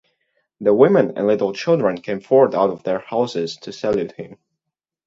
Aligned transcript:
The 0.61 0.73
women 0.73 1.15
and 1.15 1.27
little 1.27 1.53
children 1.53 1.95
came 2.01 2.21
forth 2.21 2.55
out 2.55 2.71
of 2.71 2.81
their 2.81 2.97
houses 3.01 3.57
to 3.57 3.71
salute 3.71 4.13
him. 4.13 4.37